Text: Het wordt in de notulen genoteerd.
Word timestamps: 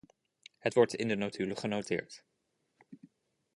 Het 0.57 0.73
wordt 0.73 0.95
in 0.95 1.07
de 1.07 1.15
notulen 1.15 1.57
genoteerd. 1.57 2.23